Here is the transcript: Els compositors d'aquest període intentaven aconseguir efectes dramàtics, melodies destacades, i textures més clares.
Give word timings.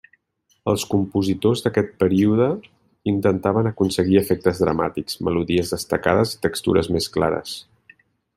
Els 0.71 0.83
compositors 0.93 1.61
d'aquest 1.65 1.91
període 2.03 2.47
intentaven 3.13 3.69
aconseguir 3.73 4.17
efectes 4.23 4.63
dramàtics, 4.65 5.21
melodies 5.29 5.75
destacades, 5.77 6.37
i 6.39 6.43
textures 6.49 6.95
més 6.97 7.13
clares. 7.19 7.55